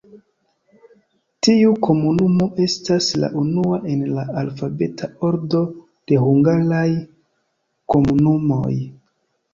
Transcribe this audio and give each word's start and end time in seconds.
Tiu 1.47 1.73
komunumo 1.87 2.47
estas 2.63 3.09
la 3.23 3.29
unua 3.43 3.79
en 3.95 4.01
la 4.15 4.25
alfabeta 4.43 5.11
ordo 5.29 5.61
de 6.13 6.19
hungaraj 6.25 6.89
komunumoj. 7.97 8.73